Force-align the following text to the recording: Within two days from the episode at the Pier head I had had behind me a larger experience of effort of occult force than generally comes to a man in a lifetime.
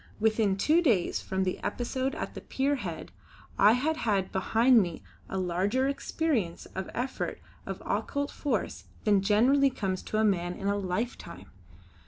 Within 0.19 0.57
two 0.57 0.81
days 0.81 1.21
from 1.21 1.43
the 1.43 1.63
episode 1.63 2.15
at 2.15 2.33
the 2.33 2.41
Pier 2.41 2.73
head 2.77 3.11
I 3.59 3.73
had 3.73 3.97
had 3.97 4.31
behind 4.31 4.81
me 4.81 5.03
a 5.29 5.37
larger 5.37 5.87
experience 5.87 6.65
of 6.73 6.89
effort 6.95 7.39
of 7.67 7.83
occult 7.85 8.31
force 8.31 8.85
than 9.03 9.21
generally 9.21 9.69
comes 9.69 10.01
to 10.05 10.17
a 10.17 10.23
man 10.25 10.55
in 10.55 10.65
a 10.65 10.75
lifetime. 10.75 11.51